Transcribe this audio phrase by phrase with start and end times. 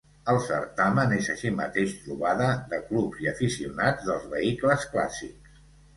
[0.31, 5.63] El certamen és així mateix trobada de clubs i aficionats dels vehicles clàssics.